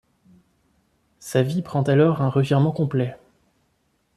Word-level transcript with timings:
Sa 1.19 1.43
vie 1.43 1.61
prend 1.61 1.83
alors 1.83 2.23
un 2.23 2.29
revirement 2.29 2.71
complet... 2.71 3.19